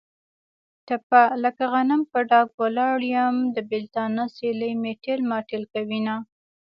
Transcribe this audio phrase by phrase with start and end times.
[0.87, 3.35] ټپه: لکه غنم په ډاګ ولاړ یم.
[3.55, 6.15] د بېلتانه سیلۍ مې تېل ماټېل کوینه.